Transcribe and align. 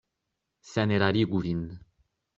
Senerarigu 0.69 1.43
vin. 1.45 1.61